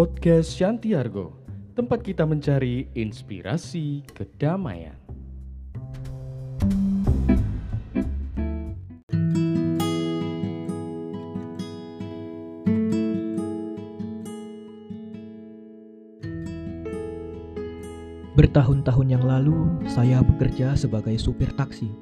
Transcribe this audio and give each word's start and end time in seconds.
Podcast 0.00 0.56
Shantiargo, 0.56 1.36
tempat 1.76 2.00
kita 2.00 2.24
mencari 2.24 2.88
inspirasi 2.96 4.00
kedamaian. 4.08 4.96
Bertahun-tahun 18.40 19.04
yang 19.04 19.20
lalu, 19.20 19.84
saya 19.84 20.24
bekerja 20.24 20.80
sebagai 20.80 21.20
supir 21.20 21.52
taksi. 21.60 21.92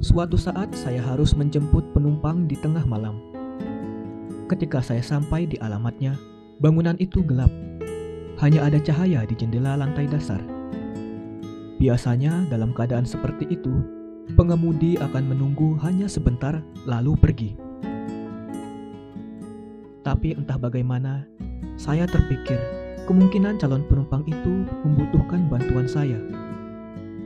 Suatu 0.00 0.40
saat, 0.40 0.72
saya 0.72 1.04
harus 1.04 1.36
menjemput 1.36 1.92
penumpang 1.92 2.48
di 2.48 2.56
tengah 2.56 2.88
malam. 2.88 3.20
Ketika 4.48 4.80
saya 4.80 5.04
sampai 5.04 5.44
di 5.44 5.60
alamatnya, 5.60 6.31
bangunan 6.62 6.94
itu 7.02 7.26
gelap. 7.26 7.50
Hanya 8.38 8.70
ada 8.70 8.78
cahaya 8.78 9.26
di 9.26 9.34
jendela 9.34 9.74
lantai 9.74 10.06
dasar. 10.06 10.38
Biasanya, 11.82 12.46
dalam 12.46 12.70
keadaan 12.70 13.02
seperti 13.02 13.50
itu, 13.50 13.82
pengemudi 14.38 14.94
akan 15.02 15.34
menunggu 15.34 15.74
hanya 15.82 16.06
sebentar, 16.06 16.62
lalu 16.86 17.18
pergi. 17.18 17.50
Tapi 20.06 20.38
entah 20.38 20.54
bagaimana, 20.54 21.26
saya 21.74 22.06
terpikir 22.06 22.58
kemungkinan 23.10 23.58
calon 23.58 23.82
penumpang 23.90 24.22
itu 24.30 24.62
membutuhkan 24.86 25.50
bantuan 25.50 25.90
saya. 25.90 26.22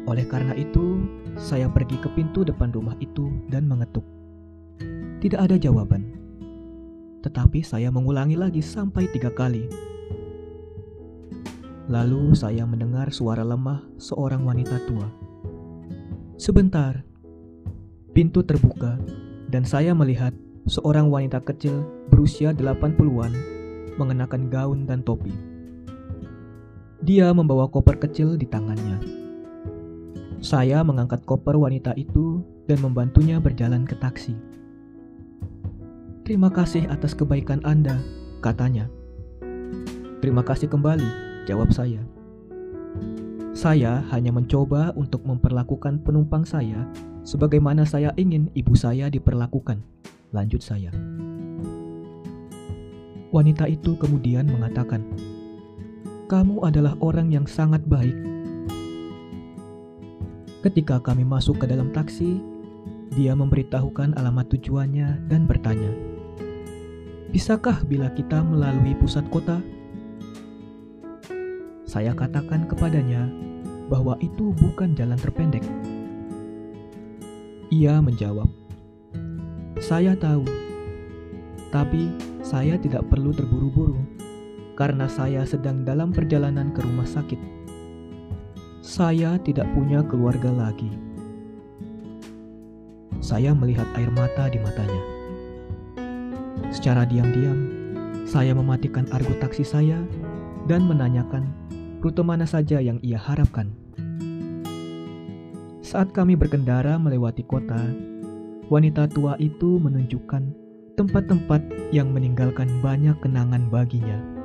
Oleh 0.08 0.24
karena 0.24 0.56
itu, 0.56 1.04
saya 1.36 1.68
pergi 1.68 2.00
ke 2.00 2.08
pintu 2.16 2.40
depan 2.40 2.72
rumah 2.72 2.96
itu 3.04 3.28
dan 3.52 3.68
mengetuk. 3.68 4.04
Tidak 5.20 5.36
ada 5.36 5.60
jawaban. 5.60 6.05
Tetapi 7.26 7.58
saya 7.66 7.90
mengulangi 7.90 8.38
lagi 8.38 8.62
sampai 8.62 9.10
tiga 9.10 9.34
kali. 9.34 9.66
Lalu 11.90 12.38
saya 12.38 12.62
mendengar 12.62 13.10
suara 13.10 13.42
lemah 13.42 13.82
seorang 13.98 14.46
wanita 14.46 14.78
tua. 14.86 15.10
Sebentar, 16.38 17.02
pintu 18.14 18.46
terbuka 18.46 18.94
dan 19.50 19.66
saya 19.66 19.90
melihat 19.90 20.30
seorang 20.70 21.10
wanita 21.10 21.42
kecil 21.42 21.82
berusia 22.14 22.54
80-an 22.54 23.34
mengenakan 23.98 24.46
gaun 24.46 24.86
dan 24.86 25.02
topi. 25.02 25.34
Dia 27.02 27.34
membawa 27.34 27.66
koper 27.66 27.98
kecil 27.98 28.38
di 28.38 28.46
tangannya. 28.46 29.02
Saya 30.38 30.86
mengangkat 30.86 31.26
koper 31.26 31.58
wanita 31.58 31.90
itu 31.98 32.38
dan 32.70 32.78
membantunya 32.86 33.42
berjalan 33.42 33.82
ke 33.82 33.98
taksi. 33.98 34.55
Terima 36.26 36.50
kasih 36.50 36.90
atas 36.90 37.14
kebaikan 37.14 37.62
Anda, 37.62 38.02
katanya. 38.42 38.90
Terima 40.18 40.42
kasih 40.42 40.66
kembali, 40.66 41.06
jawab 41.46 41.70
saya. 41.70 42.02
Saya 43.54 44.02
hanya 44.10 44.34
mencoba 44.34 44.90
untuk 44.98 45.22
memperlakukan 45.22 46.02
penumpang 46.02 46.42
saya 46.42 46.82
sebagaimana 47.22 47.86
saya 47.86 48.10
ingin 48.18 48.50
ibu 48.58 48.74
saya 48.74 49.06
diperlakukan. 49.06 49.78
Lanjut 50.34 50.66
saya. 50.66 50.90
Wanita 53.30 53.70
itu 53.70 53.94
kemudian 53.94 54.50
mengatakan, 54.50 55.06
kamu 56.26 56.58
adalah 56.66 56.98
orang 56.98 57.30
yang 57.30 57.46
sangat 57.46 57.86
baik. 57.86 58.18
Ketika 60.66 60.98
kami 60.98 61.22
masuk 61.22 61.62
ke 61.62 61.70
dalam 61.70 61.94
taksi, 61.94 62.42
dia 63.14 63.30
memberitahukan 63.38 64.18
alamat 64.18 64.50
tujuannya 64.50 65.30
dan 65.30 65.46
bertanya, 65.46 66.05
"Bisakah 67.36 67.84
bila 67.84 68.08
kita 68.16 68.40
melalui 68.40 68.96
pusat 68.96 69.28
kota?" 69.28 69.60
Saya 71.84 72.16
katakan 72.16 72.64
kepadanya 72.64 73.28
bahwa 73.92 74.16
itu 74.24 74.56
bukan 74.56 74.96
jalan 74.96 75.20
terpendek. 75.20 75.60
Ia 77.68 78.00
menjawab, 78.00 78.48
"Saya 79.84 80.16
tahu, 80.16 80.48
tapi 81.68 82.08
saya 82.40 82.80
tidak 82.80 83.04
perlu 83.12 83.36
terburu-buru." 83.36 84.00
karena 84.76 85.08
saya 85.08 85.42
sedang 85.48 85.88
dalam 85.88 86.12
perjalanan 86.12 86.70
ke 86.70 86.84
rumah 86.84 87.08
sakit. 87.08 87.40
Saya 88.84 89.40
tidak 89.40 89.66
punya 89.72 90.04
keluarga 90.04 90.52
lagi. 90.52 90.92
Saya 93.24 93.56
melihat 93.56 93.88
air 93.96 94.12
mata 94.12 94.52
di 94.52 94.60
matanya. 94.60 95.15
Secara 96.70 97.06
diam-diam, 97.06 97.70
saya 98.26 98.54
mematikan 98.54 99.06
argo 99.10 99.34
taksi 99.38 99.62
saya 99.62 100.02
dan 100.66 100.86
menanyakan 100.86 101.50
rute 102.02 102.22
mana 102.22 102.46
saja 102.46 102.78
yang 102.78 103.02
ia 103.02 103.18
harapkan. 103.18 103.74
Saat 105.82 106.10
kami 106.14 106.34
berkendara 106.34 106.98
melewati 106.98 107.46
kota, 107.46 107.78
wanita 108.70 109.06
tua 109.10 109.38
itu 109.38 109.78
menunjukkan 109.78 110.42
tempat-tempat 110.98 111.62
yang 111.94 112.10
meninggalkan 112.10 112.66
banyak 112.82 113.14
kenangan 113.22 113.70
baginya 113.70 114.36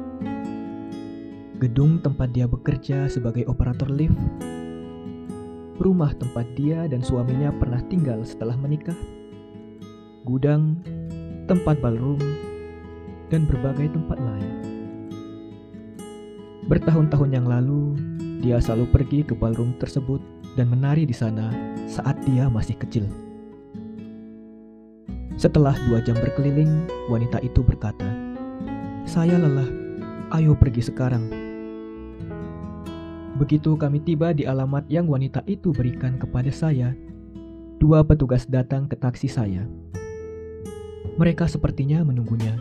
gedung 1.62 2.02
tempat 2.02 2.34
dia 2.34 2.50
bekerja 2.50 3.06
sebagai 3.06 3.46
operator 3.46 3.86
lift, 3.86 4.18
rumah 5.78 6.10
tempat 6.18 6.50
dia 6.58 6.90
dan 6.90 7.06
suaminya 7.06 7.54
pernah 7.54 7.78
tinggal 7.86 8.26
setelah 8.26 8.58
menikah, 8.58 8.98
gudang, 10.26 10.82
tempat 11.52 11.84
ballroom, 11.84 12.24
dan 13.28 13.44
berbagai 13.44 13.92
tempat 13.92 14.16
lain. 14.16 14.52
Bertahun-tahun 16.72 17.36
yang 17.36 17.44
lalu, 17.44 18.00
dia 18.40 18.56
selalu 18.64 18.88
pergi 18.96 19.20
ke 19.28 19.36
ballroom 19.36 19.76
tersebut 19.76 20.24
dan 20.56 20.72
menari 20.72 21.04
di 21.04 21.12
sana 21.12 21.52
saat 21.92 22.16
dia 22.24 22.48
masih 22.48 22.80
kecil. 22.80 23.04
Setelah 25.36 25.76
dua 25.92 26.00
jam 26.00 26.16
berkeliling, 26.24 26.88
wanita 27.12 27.44
itu 27.44 27.60
berkata, 27.60 28.08
"Saya 29.04 29.36
lelah, 29.36 29.68
ayo 30.40 30.56
pergi 30.56 30.88
sekarang." 30.88 31.28
Begitu 33.36 33.76
kami 33.76 34.00
tiba 34.08 34.32
di 34.32 34.48
alamat 34.48 34.88
yang 34.88 35.12
wanita 35.12 35.44
itu 35.52 35.76
berikan 35.76 36.16
kepada 36.16 36.48
saya, 36.48 36.96
dua 37.76 38.08
petugas 38.08 38.48
datang 38.48 38.88
ke 38.88 38.96
taksi 38.96 39.28
saya. 39.28 39.68
Mereka 41.22 41.46
sepertinya 41.46 42.02
menunggunya. 42.02 42.58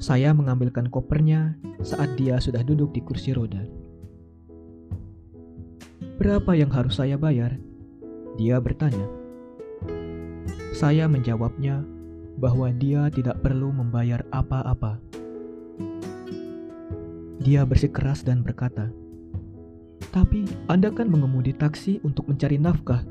Saya 0.00 0.32
mengambilkan 0.32 0.88
kopernya 0.88 1.52
saat 1.84 2.16
dia 2.16 2.40
sudah 2.40 2.64
duduk 2.64 2.96
di 2.96 3.04
kursi 3.04 3.36
roda. 3.36 3.60
Berapa 6.16 6.56
yang 6.56 6.72
harus 6.72 6.96
saya 6.96 7.20
bayar? 7.20 7.60
Dia 8.40 8.56
bertanya. 8.56 9.04
Saya 10.72 11.04
menjawabnya 11.12 11.84
bahwa 12.40 12.72
dia 12.72 13.12
tidak 13.12 13.44
perlu 13.44 13.68
membayar 13.68 14.24
apa-apa. 14.32 14.96
Dia 17.36 17.68
bersikeras 17.68 18.24
dan 18.24 18.40
berkata, 18.40 18.88
tapi 20.08 20.48
Anda 20.72 20.88
kan 20.88 21.12
mengemudi 21.12 21.52
taksi 21.52 22.00
untuk 22.00 22.32
mencari 22.32 22.56
nafkah. 22.56 23.04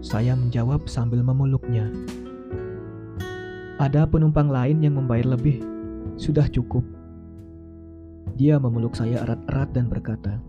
Saya 0.00 0.32
menjawab 0.32 0.88
sambil 0.88 1.20
memeluknya. 1.20 1.92
Ada 3.78 4.10
penumpang 4.10 4.50
lain 4.50 4.82
yang 4.82 4.98
membayar 4.98 5.38
lebih. 5.38 5.62
Sudah 6.18 6.50
cukup. 6.50 6.82
Dia 8.34 8.58
memeluk 8.58 8.98
saya 8.98 9.22
erat-erat 9.22 9.70
dan 9.70 9.86
berkata, 9.86 10.42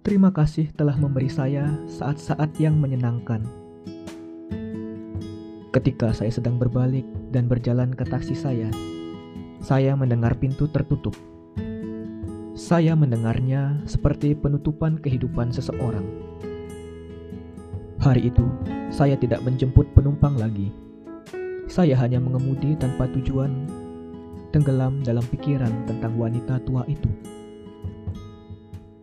Terima 0.00 0.32
kasih 0.32 0.72
telah 0.72 0.96
memberi 0.96 1.28
saya 1.28 1.68
saat-saat 1.84 2.56
yang 2.56 2.80
menyenangkan. 2.80 3.44
Ketika 5.68 6.16
saya 6.16 6.32
sedang 6.32 6.56
berbalik 6.56 7.04
dan 7.28 7.44
berjalan 7.44 7.92
ke 7.92 8.08
taksi 8.08 8.32
saya, 8.32 8.72
saya 9.60 9.92
mendengar 9.92 10.40
pintu 10.40 10.64
tertutup. 10.64 11.12
Saya 12.56 12.96
mendengarnya 12.96 13.84
seperti 13.84 14.32
penutupan 14.32 14.96
kehidupan 14.96 15.52
seseorang. 15.52 16.08
Hari 18.00 18.32
itu, 18.32 18.48
saya 18.88 19.20
tidak 19.20 19.44
menjemput 19.44 19.92
penumpang 19.92 20.40
lagi. 20.40 20.72
Saya 21.70 21.94
hanya 22.02 22.18
mengemudi 22.18 22.74
tanpa 22.74 23.06
tujuan, 23.14 23.70
tenggelam 24.50 25.06
dalam 25.06 25.22
pikiran 25.30 25.70
tentang 25.86 26.18
wanita 26.18 26.58
tua 26.66 26.82
itu. 26.90 27.06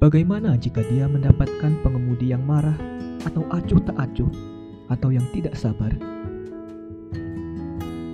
Bagaimana 0.03 0.59
jika 0.59 0.83
dia 0.91 1.07
mendapatkan 1.07 1.79
pengemudi 1.79 2.35
yang 2.35 2.43
marah, 2.43 2.75
atau 3.23 3.47
acuh 3.55 3.79
tak 3.87 3.95
acuh, 3.95 4.27
atau 4.91 5.15
yang 5.15 5.23
tidak 5.31 5.55
sabar? 5.55 5.95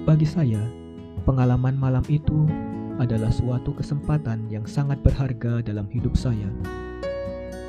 Bagi 0.06 0.30
saya, 0.30 0.62
pengalaman 1.26 1.74
malam 1.74 2.06
itu 2.06 2.46
adalah 3.02 3.34
suatu 3.34 3.74
kesempatan 3.74 4.54
yang 4.54 4.70
sangat 4.70 5.02
berharga 5.02 5.66
dalam 5.66 5.90
hidup 5.90 6.14
saya. 6.14 6.46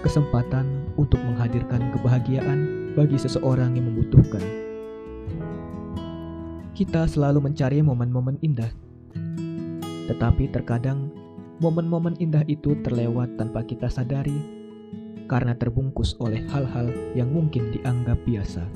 Kesempatan 0.05 0.69
untuk 1.01 1.17
menghadirkan 1.25 1.97
kebahagiaan 1.97 2.93
bagi 2.93 3.17
seseorang 3.17 3.73
yang 3.73 3.89
membutuhkan. 3.89 4.64
Kita 6.75 7.07
selalu 7.07 7.39
mencari 7.39 7.79
momen-momen 7.87 8.35
indah, 8.43 8.75
Tetapi 10.11 10.51
terkadang 10.51 11.07
momen-momen 11.63 12.19
indah 12.19 12.43
itu 12.51 12.75
terlewat 12.83 13.39
tanpa 13.39 13.63
kita 13.63 13.87
sadari 13.87 14.35
karena 15.31 15.55
terbungkus 15.55 16.19
oleh 16.19 16.43
hal-hal 16.51 16.91
yang 17.15 17.31
mungkin 17.31 17.71
dianggap 17.71 18.19
biasa. 18.27 18.67